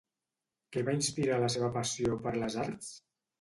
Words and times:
Què 0.75 0.81
va 0.87 0.95
inspirar 0.99 1.37
la 1.43 1.49
seva 1.57 1.69
passió 1.77 2.17
per 2.25 2.35
les 2.39 2.59
arts? 2.65 2.91